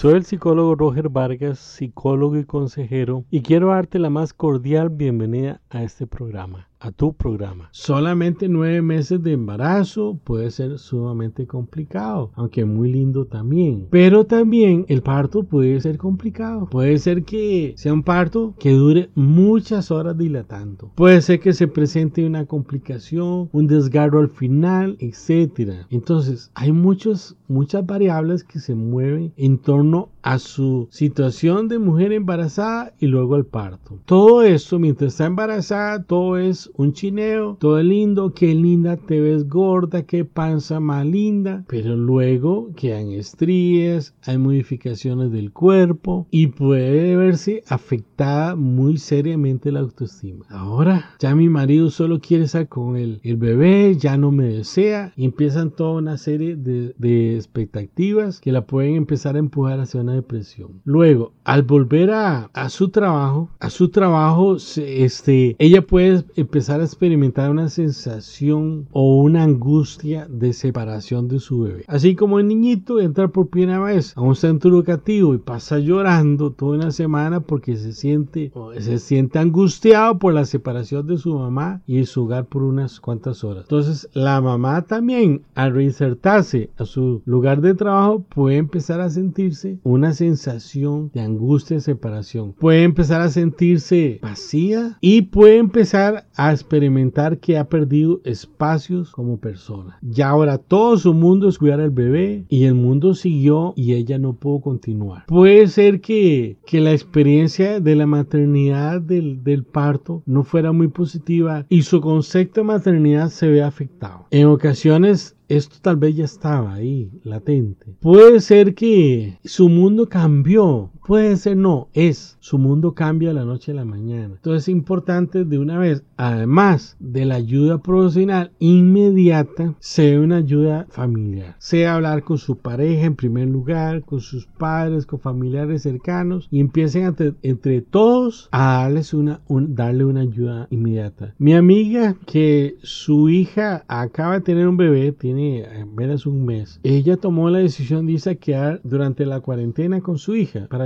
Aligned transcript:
Soy 0.00 0.14
el 0.14 0.24
psicólogo 0.24 0.76
Roger 0.76 1.10
Vargas, 1.10 1.58
psicólogo 1.58 2.38
y 2.38 2.46
consejero, 2.46 3.26
y 3.30 3.42
quiero 3.42 3.66
darte 3.66 3.98
la 3.98 4.08
más 4.08 4.32
cordial 4.32 4.88
bienvenida 4.88 5.60
a 5.68 5.82
este 5.82 6.06
programa 6.06 6.69
a 6.80 6.90
tu 6.90 7.12
programa. 7.12 7.68
Solamente 7.72 8.48
nueve 8.48 8.82
meses 8.82 9.22
de 9.22 9.32
embarazo 9.32 10.18
puede 10.24 10.50
ser 10.50 10.78
sumamente 10.78 11.46
complicado, 11.46 12.32
aunque 12.34 12.64
muy 12.64 12.90
lindo 12.90 13.26
también. 13.26 13.86
Pero 13.90 14.24
también 14.24 14.86
el 14.88 15.02
parto 15.02 15.44
puede 15.44 15.80
ser 15.80 15.98
complicado. 15.98 16.66
Puede 16.70 16.98
ser 16.98 17.24
que 17.24 17.74
sea 17.76 17.92
un 17.92 18.02
parto 18.02 18.54
que 18.58 18.72
dure 18.72 19.10
muchas 19.14 19.90
horas 19.90 20.16
dilatando. 20.16 20.90
Puede 20.94 21.20
ser 21.20 21.40
que 21.40 21.52
se 21.52 21.68
presente 21.68 22.24
una 22.24 22.46
complicación, 22.46 23.48
un 23.52 23.66
desgarro 23.66 24.20
al 24.20 24.30
final, 24.30 24.96
etc. 25.00 25.84
Entonces, 25.90 26.50
hay 26.54 26.72
muchos, 26.72 27.36
muchas 27.48 27.84
variables 27.84 28.42
que 28.44 28.58
se 28.58 28.74
mueven 28.74 29.32
en 29.36 29.58
torno 29.58 30.08
a 30.22 30.38
su 30.38 30.88
situación 30.90 31.68
de 31.68 31.78
mujer 31.78 32.12
embarazada 32.12 32.92
y 32.98 33.06
luego 33.06 33.36
el 33.36 33.46
parto. 33.46 33.98
Todo 34.04 34.42
esto, 34.42 34.78
mientras 34.78 35.12
está 35.12 35.26
embarazada, 35.26 36.02
todo 36.02 36.38
es 36.38 36.69
un 36.76 36.92
chineo, 36.92 37.56
todo 37.60 37.82
lindo, 37.82 38.32
qué 38.34 38.54
linda 38.54 38.96
te 38.96 39.20
ves 39.20 39.48
gorda, 39.48 40.02
qué 40.02 40.24
panza 40.24 40.80
más 40.80 41.04
linda, 41.06 41.64
pero 41.68 41.96
luego 41.96 42.70
quedan 42.76 43.10
estrías, 43.10 44.14
hay 44.22 44.38
modificaciones 44.38 45.30
del 45.32 45.52
cuerpo 45.52 46.26
y 46.30 46.48
puede 46.48 47.16
verse 47.16 47.62
afectada 47.68 48.56
muy 48.56 48.98
seriamente 48.98 49.72
la 49.72 49.80
autoestima. 49.80 50.46
Ahora, 50.48 51.10
ya 51.18 51.34
mi 51.34 51.48
marido 51.48 51.90
solo 51.90 52.20
quiere 52.20 52.44
estar 52.44 52.68
con 52.68 52.96
el, 52.96 53.20
el 53.22 53.36
bebé, 53.36 53.96
ya 53.96 54.16
no 54.16 54.30
me 54.30 54.44
desea 54.44 55.12
y 55.16 55.24
empiezan 55.24 55.70
toda 55.70 55.98
una 55.98 56.16
serie 56.16 56.56
de, 56.56 56.90
expectativas 57.36 58.40
que 58.40 58.52
la 58.52 58.66
pueden 58.66 58.94
empezar 58.94 59.36
a 59.36 59.40
empujar 59.40 59.80
hacia 59.80 60.00
una 60.00 60.14
depresión. 60.14 60.80
Luego, 60.84 61.32
al 61.44 61.62
volver 61.62 62.10
a, 62.10 62.50
a 62.52 62.68
su 62.68 62.90
trabajo, 62.90 63.50
a 63.58 63.70
su 63.70 63.88
trabajo, 63.88 64.56
este, 64.56 65.56
ella 65.58 65.82
puede 65.82 66.24
empezar 66.36 66.59
a 66.68 66.76
experimentar 66.76 67.50
una 67.50 67.68
sensación 67.68 68.86
o 68.92 69.22
una 69.22 69.44
angustia 69.44 70.26
de 70.28 70.52
separación 70.52 71.28
de 71.28 71.38
su 71.38 71.60
bebé. 71.60 71.84
Así 71.88 72.14
como 72.14 72.38
el 72.38 72.48
niñito 72.48 73.00
entra 73.00 73.28
por 73.28 73.48
primera 73.48 73.80
vez 73.80 74.12
a 74.16 74.20
un 74.20 74.36
centro 74.36 74.70
educativo 74.70 75.34
y 75.34 75.38
pasa 75.38 75.78
llorando 75.78 76.50
toda 76.52 76.76
una 76.76 76.90
semana 76.90 77.40
porque 77.40 77.76
se 77.76 77.92
siente, 77.92 78.52
se 78.78 78.98
siente 78.98 79.38
angustiado 79.38 80.18
por 80.18 80.34
la 80.34 80.44
separación 80.44 81.06
de 81.06 81.18
su 81.18 81.34
mamá 81.34 81.82
y 81.86 82.04
su 82.04 82.24
hogar 82.24 82.46
por 82.46 82.62
unas 82.62 83.00
cuantas 83.00 83.42
horas. 83.44 83.64
Entonces 83.64 84.08
la 84.12 84.40
mamá 84.40 84.82
también 84.82 85.42
al 85.54 85.72
reinsertarse 85.72 86.70
a 86.76 86.84
su 86.84 87.22
lugar 87.24 87.60
de 87.60 87.74
trabajo 87.74 88.24
puede 88.28 88.56
empezar 88.56 89.00
a 89.00 89.10
sentirse 89.10 89.78
una 89.82 90.12
sensación 90.12 91.10
de 91.14 91.20
angustia 91.20 91.76
de 91.76 91.82
separación. 91.82 92.52
Puede 92.52 92.82
empezar 92.82 93.20
a 93.20 93.28
sentirse 93.28 94.18
vacía 94.22 94.98
y 95.00 95.22
puede 95.22 95.58
empezar 95.58 96.26
a 96.34 96.49
experimentar 96.52 97.38
que 97.38 97.58
ha 97.58 97.68
perdido 97.68 98.20
espacios 98.24 99.10
como 99.12 99.38
persona. 99.38 99.98
Ya 100.02 100.28
ahora 100.28 100.58
todo 100.58 100.96
su 100.96 101.14
mundo 101.14 101.48
es 101.48 101.58
cuidar 101.58 101.80
al 101.80 101.90
bebé 101.90 102.44
y 102.48 102.64
el 102.64 102.74
mundo 102.74 103.14
siguió 103.14 103.72
y 103.76 103.94
ella 103.94 104.18
no 104.18 104.34
pudo 104.34 104.60
continuar. 104.60 105.26
Puede 105.26 105.66
ser 105.68 106.00
que, 106.00 106.56
que 106.66 106.80
la 106.80 106.92
experiencia 106.92 107.80
de 107.80 107.96
la 107.96 108.06
maternidad 108.06 109.00
del, 109.00 109.42
del 109.42 109.64
parto 109.64 110.22
no 110.26 110.44
fuera 110.44 110.72
muy 110.72 110.88
positiva 110.88 111.66
y 111.68 111.82
su 111.82 112.00
concepto 112.00 112.60
de 112.60 112.66
maternidad 112.66 113.28
se 113.28 113.48
ve 113.48 113.62
afectado. 113.62 114.26
En 114.30 114.46
ocasiones 114.46 115.36
esto 115.50 115.78
tal 115.82 115.96
vez 115.96 116.14
ya 116.14 116.24
estaba 116.24 116.74
ahí, 116.74 117.10
latente. 117.24 117.96
Puede 118.00 118.40
ser 118.40 118.74
que 118.74 119.38
su 119.44 119.68
mundo 119.68 120.08
cambió. 120.08 120.92
Puede 121.10 121.36
ser 121.38 121.56
no, 121.56 121.88
es. 121.92 122.36
Su 122.38 122.56
mundo 122.56 122.94
cambia 122.94 123.30
de 123.30 123.34
la 123.34 123.44
noche 123.44 123.72
a 123.72 123.74
la 123.74 123.84
mañana. 123.84 124.34
Entonces 124.36 124.62
es 124.62 124.68
importante 124.68 125.44
de 125.44 125.58
una 125.58 125.76
vez, 125.76 126.04
además 126.16 126.96
de 127.00 127.24
la 127.24 127.34
ayuda 127.34 127.78
profesional 127.78 128.52
inmediata, 128.60 129.74
sea 129.80 130.20
una 130.20 130.36
ayuda 130.36 130.86
familiar. 130.88 131.56
Sea 131.58 131.96
hablar 131.96 132.22
con 132.22 132.38
su 132.38 132.58
pareja 132.58 133.06
en 133.06 133.16
primer 133.16 133.48
lugar, 133.48 134.04
con 134.04 134.20
sus 134.20 134.46
padres, 134.46 135.04
con 135.04 135.18
familiares 135.18 135.82
cercanos 135.82 136.46
y 136.48 136.60
empiecen 136.60 137.12
entre, 137.42 137.80
todos 137.80 138.48
a 138.52 138.82
darles 138.82 139.12
una, 139.12 139.40
darle 139.48 140.04
una 140.04 140.20
ayuda 140.20 140.68
inmediata. 140.70 141.34
Mi 141.38 141.54
amiga 141.54 142.14
que 142.24 142.76
su 142.84 143.28
hija 143.30 143.84
acaba 143.88 144.34
de 144.34 144.42
tener 144.42 144.68
un 144.68 144.76
bebé, 144.76 145.10
tiene 145.10 145.66
apenas 145.66 146.24
un 146.24 146.46
mes, 146.46 146.78
ella 146.84 147.16
tomó 147.16 147.50
la 147.50 147.58
decisión 147.58 148.06
de 148.06 148.12
irse 148.12 148.38
quedar 148.38 148.80
durante 148.84 149.26
la 149.26 149.40
cuarentena 149.40 150.00
con 150.02 150.16
su 150.16 150.36
hija 150.36 150.68
para 150.70 150.84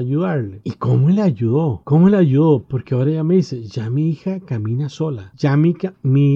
¿Y 0.63 0.73
cómo 0.73 1.09
le 1.09 1.23
ayudó? 1.23 1.83
¿Cómo 1.85 2.09
le 2.09 2.17
ayudó? 2.17 2.65
Porque 2.69 2.95
ahora 2.95 3.11
ella 3.11 3.25
me 3.25 3.37
dice, 3.37 3.65
ya 3.65 3.91
mi 3.91 4.11
hija 4.11 4.39
camina 4.41 4.89
sola, 4.89 5.33
ya 5.37 5.57
mi, 5.57 5.75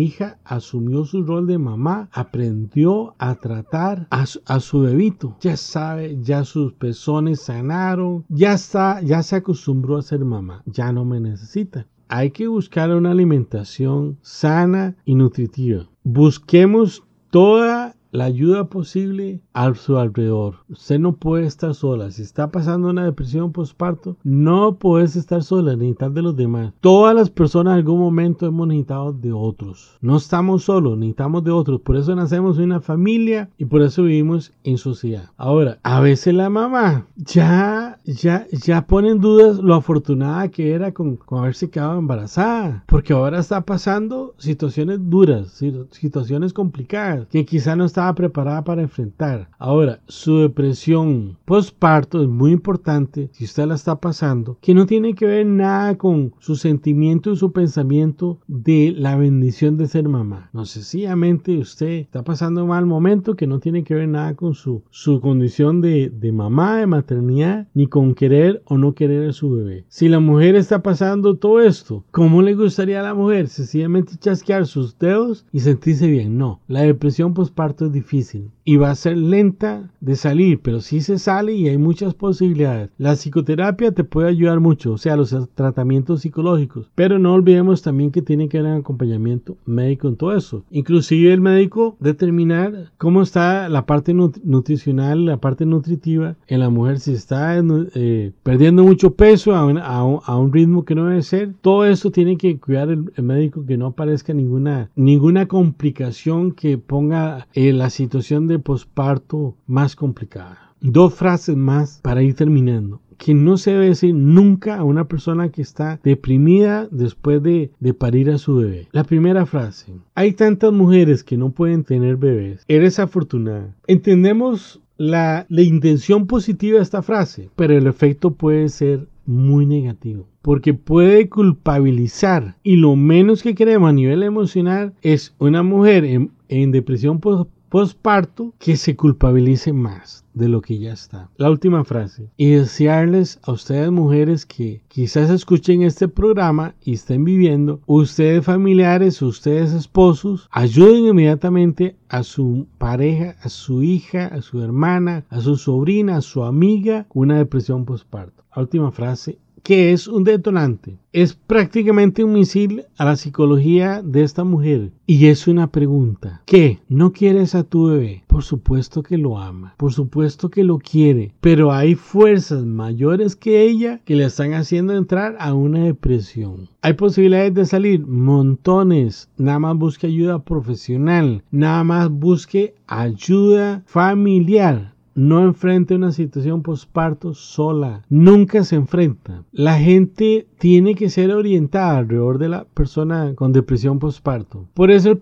hija 0.03 0.39
asumió 0.45 1.05
su 1.05 1.23
rol 1.23 1.47
de 1.47 1.59
mamá, 1.59 2.09
aprendió 2.13 3.15
a 3.19 3.37
tratar 3.37 4.09
a 4.11 4.25
a 4.47 4.61
su 4.61 4.81
bebito, 4.81 5.37
ya 5.41 5.57
sabe, 5.57 6.19
ya 6.21 6.45
sus 6.45 6.73
pezones 6.73 7.41
sanaron, 7.41 8.25
ya 8.29 8.55
está, 8.55 9.01
ya 9.01 9.23
se 9.23 9.37
acostumbró 9.37 9.97
a 9.97 10.03
ser 10.03 10.25
mamá, 10.25 10.63
ya 10.67 10.93
no 10.93 11.05
me 11.05 11.21
necesita 11.21 11.87
hay 12.11 12.31
que 12.31 12.49
buscar 12.49 12.91
una 12.91 13.11
alimentación 13.11 14.17
sana 14.23 14.97
y 15.05 15.15
nutritiva. 15.15 15.87
Busquemos 16.05 17.05
toda 17.31 17.78
la 18.11 18.25
ayuda 18.25 18.69
posible 18.69 19.41
a 19.53 19.75
su 19.75 19.99
alrededor. 19.99 20.57
Usted 20.69 20.99
no 20.99 21.17
puede 21.17 21.47
estar 21.47 21.75
sola. 21.75 22.11
Si 22.11 22.23
está 22.23 22.51
pasando 22.51 22.89
una 22.89 23.05
depresión 23.05 23.53
postparto, 23.53 24.17
no 24.23 24.77
puedes 24.77 25.17
estar 25.17 25.43
sola, 25.43 25.77
necesitas 25.77 26.15
de 26.15 26.23
los 26.23 26.37
demás. 26.37 26.73
Todas 26.81 27.15
las 27.15 27.31
personas 27.31 27.73
en 27.73 27.79
algún 27.79 27.99
momento 27.99 28.47
hemos 28.47 28.69
necesitado 28.69 29.13
de 29.13 29.33
otros. 29.33 29.99
No 30.01 30.17
estamos 30.17 30.65
solos, 30.65 30.97
necesitamos 30.97 31.45
de 31.45 31.51
otros. 31.51 31.81
Por 31.81 31.97
eso 31.97 32.15
nacemos 32.15 32.59
en 32.59 32.65
una 32.65 32.81
familia 32.81 33.51
y 33.59 33.65
por 33.65 33.83
eso 33.83 34.03
vivimos 34.05 34.53
en 34.65 34.79
sociedad. 34.79 35.31
Ahora, 35.37 35.79
a 35.83 36.01
veces 36.01 36.35
la 36.35 36.51
mamá 36.51 37.07
ya, 37.17 37.99
ya, 38.05 38.47
ya 38.53 38.87
pone 38.87 39.11
en 39.11 39.21
dudas 39.21 39.59
lo 39.59 39.75
afortunada 39.75 40.49
que 40.49 40.73
era 40.73 40.93
con, 40.93 41.17
con 41.17 41.41
haberse 41.41 41.71
quedado 41.71 41.99
embarazada. 41.99 42.85
Porque 42.87 43.13
ahora 43.13 43.41
está 43.41 43.63
pasando 43.63 44.35
situaciones 44.39 44.99
duras, 45.03 45.63
situaciones 45.91 46.53
complicadas 46.53 47.27
que 47.31 47.45
quizá 47.45 47.77
no 47.77 47.85
está 47.85 47.98
estaba 47.99 48.15
preparada 48.15 48.63
para 48.63 48.83
enfrentar. 48.83 49.51
Ahora, 49.59 49.99
su 50.07 50.39
depresión 50.39 51.37
postparto 51.45 52.23
es 52.23 52.29
muy 52.29 52.53
importante 52.53 53.29
si 53.33 53.43
usted 53.45 53.67
la 53.67 53.75
está 53.75 53.97
pasando, 53.97 54.57
que 54.61 54.73
no 54.73 54.87
tiene 54.87 55.15
que 55.15 55.27
ver 55.27 55.45
nada 55.45 55.99
con 55.99 56.33
su 56.39 56.55
sentimiento 56.55 57.33
y 57.33 57.37
su 57.37 57.51
pensamiento 57.51 58.39
de 58.47 58.95
la 58.97 59.17
bendición 59.17 59.77
de 59.77 59.89
ser 59.89 60.09
mamá. 60.09 60.49
No 60.53 60.65
sencillamente 60.65 61.59
usted 61.59 61.89
está 61.89 62.23
pasando 62.23 62.63
un 62.63 62.69
mal 62.69 62.87
momento 62.87 63.35
que 63.35 63.49
no 63.49 63.59
tiene 63.59 63.83
que 63.83 63.95
ver 63.95 64.09
nada 64.09 64.37
con 64.37 64.55
su, 64.55 64.85
su 64.91 65.21
condición 65.21 65.81
de, 65.81 66.09
de 66.09 66.31
mamá, 66.31 66.77
de 66.77 66.87
maternidad, 66.87 67.67
ni 67.75 67.89
con 67.89 68.15
querer 68.15 68.63
o 68.65 68.79
no 68.79 68.95
querer 68.95 69.31
a 69.31 69.33
su 69.33 69.51
bebé. 69.51 69.87
Si 69.89 70.09
la 70.09 70.21
mujer 70.21 70.55
está 70.55 70.85
pasando 70.85 71.37
todo 71.37 71.61
esto, 71.61 72.05
¿cómo 72.13 72.43
le 72.43 72.55
gustaría 72.55 73.01
a 73.01 73.03
la 73.03 73.15
mujer? 73.15 73.49
Sencillamente 73.49 74.19
chasquear 74.19 74.69
sus 74.69 74.97
dedos 75.01 75.47
y 75.51 75.59
sentirse 75.59 76.07
bien. 76.07 76.39
No, 76.39 76.61
la 76.69 76.83
depresión 76.83 77.35
postparto 77.35 77.88
difícil 77.91 78.51
y 78.65 78.77
va 78.77 78.91
a 78.91 78.95
ser 78.95 79.17
lenta 79.17 79.91
de 80.01 80.17
salir, 80.17 80.61
pero 80.61 80.81
sí 80.81 81.01
se 81.01 81.19
sale 81.19 81.55
y 81.55 81.69
hay 81.69 81.79
muchas 81.79 82.15
posibilidades. 82.15 82.91
La 82.99 83.17
psicoterapia 83.17 83.93
te 83.93 84.05
puede 84.05 84.29
ayudar 84.29 84.61
mucho, 84.61 84.93
o 84.93 84.99
sea, 84.99 85.17
los 85.17 85.35
tratamientos 85.55 86.21
psicológicos, 86.21 86.91
pero 86.95 87.19
no 87.19 87.35
olvidemos 87.35 87.83
también 87.83 88.11
que 88.11 88.23
tiene 88.23 88.49
que 88.49 88.59
haber 88.59 88.73
un 88.73 88.81
acompañamiento 88.81 89.57
médico 89.65 90.09
en 90.09 90.17
todo 90.17 90.37
eso. 90.37 90.65
Inclusive 90.71 91.33
el 91.33 91.41
médico 91.41 91.97
determinar 92.01 92.93
cómo 92.99 93.23
está 93.23 93.69
la 93.69 93.87
parte 93.87 94.15
nutricional, 94.15 95.27
la 95.27 95.39
parte 95.39 95.67
nutritiva 95.67 96.37
en 96.47 96.61
la 96.61 96.71
mujer, 96.71 97.01
si 97.01 97.13
está 97.13 97.59
eh, 97.95 98.33
perdiendo 98.43 98.85
mucho 98.85 99.15
peso 99.15 99.55
a 99.55 99.65
un, 99.65 99.79
a, 99.79 100.37
un, 100.37 100.53
ritmo 100.53 100.85
que 100.85 100.95
no 100.95 101.07
debe 101.07 101.23
ser. 101.23 101.55
Todo 101.61 101.85
eso 101.85 102.11
tiene 102.11 102.37
que 102.37 102.59
cuidar 102.59 102.91
el, 102.91 103.11
médico 103.23 103.65
que 103.67 103.77
no 103.77 103.87
aparezca 103.87 104.33
ninguna, 104.33 104.91
ninguna 104.97 105.47
complicación 105.47 106.53
que 106.53 106.79
ponga 106.79 107.47
el 107.55 107.78
la 107.79 107.91
situación 107.91 108.47
de 108.47 108.59
posparto 108.59 109.57
más 109.67 109.97
complicada. 109.97 110.75
Dos 110.81 111.15
frases 111.15 111.57
más 111.57 112.01
para 112.03 112.23
ir 112.23 112.35
terminando 112.35 113.01
que 113.19 113.35
no 113.35 113.57
se 113.57 113.73
debe 113.73 113.87
decir 113.87 114.15
nunca 114.15 114.77
a 114.77 114.85
una 114.85 115.09
persona 115.09 115.51
que 115.51 115.61
está 115.61 115.99
deprimida 116.05 116.87
después 116.91 117.43
de, 117.43 117.73
de, 117.81 117.93
parir 117.93 118.31
a 118.31 118.39
su 118.39 118.57
bebé. 118.57 118.87
La 118.93 119.03
primera 119.03 119.45
frase, 119.45 119.93
hay 120.15 120.33
tantas 120.33 120.73
mujeres 120.73 121.25
que 121.25 121.37
no 121.37 121.51
pueden 121.51 121.83
tener 121.83 122.17
bebés, 122.17 122.65
eres 122.69 123.01
afortunada. 123.01 123.75
Entendemos 123.89 124.81
la, 124.97 125.47
la 125.49 125.63
intención 125.63 126.29
positiva 126.29 126.77
de 126.77 126.85
esta 126.85 127.03
frase, 127.03 127.51
pero 127.57 127.77
el 127.77 127.89
efecto 127.89 128.35
puede 128.35 128.69
ser 128.69 129.09
muy 129.27 129.67
negativo 129.67 130.27
porque 130.49 130.73
puede 130.73 131.29
culpabilizar 131.29 132.57
y 132.63 132.77
lo 132.77 132.97
menos 132.97 133.43
que 133.43 133.55
queremos 133.55 133.91
a 133.91 133.93
nivel 133.93 134.23
emocional 134.23 134.95
es 135.03 135.35
una 135.39 135.63
mujer 135.63 136.07
en, 136.07 136.31
en 136.49 136.73
depresión 136.73 137.21
posparto 137.69 138.55
que 138.59 138.77
se 138.77 138.97
culpabilice 138.97 139.73
más 139.73 140.25
de 140.35 140.49
lo 140.49 140.61
que 140.61 140.79
ya 140.79 140.93
está. 140.93 141.31
La 141.37 141.51
última 141.51 141.85
frase. 141.85 142.31
Y 142.37 142.51
desearles 142.51 143.41
a 143.43 143.53
ustedes 143.53 143.91
mujeres 143.91 144.47
que 144.47 144.83
quizás 144.89 145.31
escuchen 145.31 145.83
este 145.83 146.09
programa 146.09 146.75
y 146.83 146.95
estén 146.95 147.25
viviendo, 147.25 147.81
ustedes 147.87 148.45
familiares, 148.45 149.21
ustedes 149.21 149.73
esposos, 149.73 150.49
ayuden 150.51 151.07
inmediatamente 151.07 151.97
a 152.09 152.23
su 152.23 152.67
pareja, 152.79 153.37
a 153.43 153.49
su 153.49 153.83
hija, 153.83 154.27
a 154.27 154.41
su 154.41 154.63
hermana, 154.63 155.25
a 155.29 155.41
su 155.41 155.57
sobrina, 155.57 156.17
a 156.17 156.23
su 156.23 156.45
amiga, 156.45 157.07
una 157.13 157.39
depresión 157.39 157.85
postparto. 157.85 158.45
La 158.55 158.63
última 158.63 158.91
frase 158.91 159.39
que 159.63 159.93
es 159.93 160.09
un 160.09 160.25
detonante. 160.25 160.99
Es 161.13 161.35
prácticamente 161.35 162.23
un 162.23 162.35
misil 162.35 162.85
a 162.97 163.05
la 163.05 163.17
psicología 163.17 164.03
de 164.03 164.23
esta 164.23 164.45
mujer. 164.45 164.93
Y 165.07 165.27
es 165.27 165.49
una 165.49 165.71
pregunta. 165.71 166.43
¿Qué? 166.45 166.81
¿No 166.89 167.13
quieres 167.13 167.55
a 167.55 167.65
tu 167.65 167.89
bebé? 167.89 168.25
Por 168.27 168.43
supuesto 168.43 169.03
que 169.03 169.19
lo 169.19 169.39
ama. 169.39 169.75
Por 169.79 169.93
supuesto 169.93 170.51
que 170.51 170.65
lo 170.65 170.79
quiere. 170.79 171.33
Pero 171.41 171.73
hay 171.73 171.95
fuerzas 171.95 172.65
mayores 172.65 173.37
que 173.37 173.63
ella 173.63 174.01
que 174.05 174.17
le 174.17 174.25
están 174.25 174.53
haciendo 174.55 174.95
entrar 174.95 175.37
a 175.41 175.55
una 175.55 175.85
depresión. 175.85 176.69
Hay 176.83 176.93
posibilidades 176.93 177.55
de 177.55 177.65
salir. 177.65 178.07
Montones. 178.07 179.31
Nada 179.39 179.59
más 179.59 179.77
busque 179.77 180.07
ayuda 180.07 180.45
profesional. 180.45 181.43
Nada 181.51 181.85
más 181.85 182.11
busque 182.11 182.75
ayuda 182.87 183.83
familiar 183.87 184.98
no 185.19 185.43
enfrente 185.45 185.97
una 185.97 186.13
situación 186.13 186.63
posparto 186.63 187.35
sola. 187.35 188.05
Nunca 188.09 188.63
se 188.63 188.77
enfrenta. 188.77 189.43
La 189.51 189.81
gente 189.81 190.47
tiene 190.59 190.95
que 190.95 191.11
ser 191.11 191.33
orientada 191.33 191.99
alrededor 191.99 192.39
de 192.39 192.49
la 192.49 192.65
persona 192.67 193.33
con 193.35 193.53
depresión 193.53 193.99
postparto. 193.99 194.67
Por 194.75 194.93
eso 194.93 195.19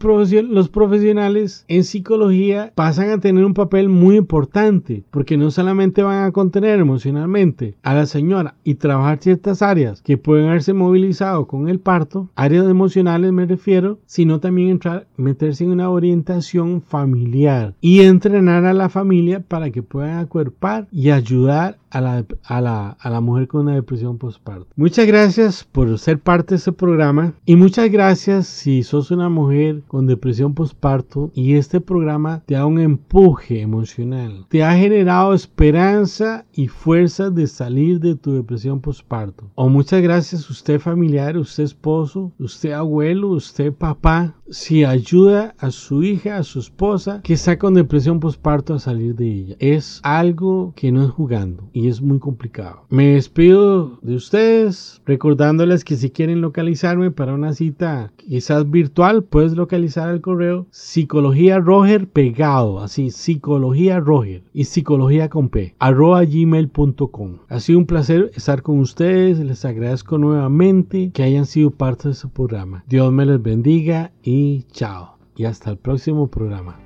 los 0.50 0.68
profesionales 0.68 1.64
en 1.68 1.84
psicología 1.84 2.72
pasan 2.74 3.08
a 3.08 3.20
tener 3.20 3.44
un 3.44 3.54
papel 3.54 3.88
muy 3.88 4.16
importante, 4.16 5.04
porque 5.10 5.38
no 5.38 5.50
solamente 5.50 6.02
van 6.02 6.24
a 6.24 6.32
contener 6.32 6.78
emocionalmente 6.78 7.76
a 7.82 7.94
la 7.94 8.04
señora 8.04 8.56
y 8.64 8.74
trabajar 8.74 9.18
ciertas 9.20 9.62
áreas 9.62 10.02
que 10.02 10.18
pueden 10.18 10.48
haberse 10.48 10.74
movilizado 10.74 11.46
con 11.46 11.70
el 11.70 11.80
parto, 11.80 12.28
áreas 12.34 12.68
emocionales 12.68 13.32
me 13.32 13.46
refiero, 13.46 13.98
sino 14.04 14.40
también 14.40 14.68
entrar, 14.68 15.06
meterse 15.16 15.64
en 15.64 15.70
una 15.70 15.88
orientación 15.88 16.82
familiar 16.82 17.74
y 17.80 18.00
entrenar 18.00 18.66
a 18.66 18.74
la 18.74 18.90
familia 18.90 19.40
para 19.40 19.70
que 19.70 19.85
puedan 19.86 20.18
acuerpar 20.18 20.88
y 20.92 21.10
ayudar 21.10 21.78
a 21.90 22.00
la, 22.00 22.24
a 22.44 22.60
la, 22.60 22.90
a 23.00 23.10
la 23.10 23.20
mujer 23.20 23.48
con 23.48 23.62
una 23.62 23.74
depresión 23.74 24.18
postparto. 24.18 24.66
Muchas 24.76 25.06
gracias 25.06 25.64
por 25.64 25.98
ser 25.98 26.18
parte 26.18 26.54
de 26.54 26.58
este 26.58 26.72
programa 26.72 27.34
y 27.44 27.56
muchas 27.56 27.90
gracias 27.90 28.46
si 28.46 28.82
sos 28.82 29.10
una 29.10 29.28
mujer 29.28 29.82
con 29.86 30.06
depresión 30.06 30.54
postparto 30.54 31.30
y 31.34 31.54
este 31.54 31.80
programa 31.80 32.42
te 32.46 32.54
da 32.54 32.66
un 32.66 32.80
empuje 32.80 33.60
emocional, 33.60 34.46
te 34.48 34.64
ha 34.64 34.76
generado 34.76 35.34
esperanza 35.34 36.44
y 36.52 36.68
fuerza 36.68 37.30
de 37.30 37.46
salir 37.46 38.00
de 38.00 38.14
tu 38.14 38.32
depresión 38.32 38.80
postparto. 38.80 39.50
O 39.54 39.68
muchas 39.68 40.02
gracias 40.02 40.48
usted 40.50 40.80
familiar, 40.80 41.36
usted 41.36 41.64
esposo, 41.64 42.32
usted 42.38 42.72
abuelo, 42.72 43.30
usted 43.30 43.72
papá, 43.72 44.34
si 44.48 44.84
ayuda 44.84 45.54
a 45.58 45.70
su 45.70 46.02
hija, 46.02 46.36
a 46.36 46.42
su 46.42 46.60
esposa 46.60 47.20
que 47.22 47.34
está 47.34 47.58
con 47.58 47.74
depresión 47.74 48.20
postparto 48.20 48.74
a 48.74 48.78
salir 48.78 49.14
de 49.14 49.32
ella. 49.32 49.56
Es 49.58 50.00
algo 50.02 50.72
que 50.76 50.92
no 50.92 51.04
es 51.04 51.10
jugando 51.10 51.70
es 51.88 52.00
muy 52.00 52.18
complicado. 52.18 52.82
Me 52.88 53.14
despido 53.14 53.98
de 54.02 54.14
ustedes 54.14 55.02
recordándoles 55.06 55.84
que 55.84 55.96
si 55.96 56.10
quieren 56.10 56.40
localizarme 56.40 57.10
para 57.10 57.34
una 57.34 57.52
cita 57.52 58.12
quizás 58.16 58.70
virtual, 58.70 59.24
puedes 59.24 59.52
localizar 59.52 60.10
el 60.10 60.20
correo 60.20 60.66
psicología 60.70 61.58
roger 61.58 62.08
pegado, 62.08 62.80
así 62.80 63.10
psicología 63.10 64.00
roger 64.00 64.42
y 64.52 64.64
psicología 64.64 65.28
con 65.28 65.48
p 65.48 65.74
arroba 65.78 66.24
gmail.com. 66.24 67.38
Ha 67.48 67.60
sido 67.60 67.78
un 67.78 67.86
placer 67.86 68.30
estar 68.34 68.62
con 68.62 68.78
ustedes, 68.78 69.38
les 69.38 69.64
agradezco 69.64 70.18
nuevamente 70.18 71.10
que 71.12 71.22
hayan 71.22 71.46
sido 71.46 71.70
parte 71.70 72.08
de 72.08 72.14
su 72.14 72.30
programa. 72.30 72.84
Dios 72.88 73.12
me 73.12 73.26
les 73.26 73.42
bendiga 73.42 74.12
y 74.22 74.64
chao. 74.72 75.16
Y 75.36 75.44
hasta 75.44 75.70
el 75.70 75.76
próximo 75.76 76.28
programa. 76.28 76.85